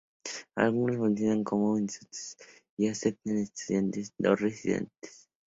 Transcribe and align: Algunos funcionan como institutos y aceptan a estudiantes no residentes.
Algunos 0.55 0.97
funcionan 0.97 1.43
como 1.43 1.77
institutos 1.77 2.35
y 2.75 2.87
aceptan 2.87 3.37
a 3.37 3.41
estudiantes 3.41 4.13
no 4.17 4.35
residentes. 4.35 5.29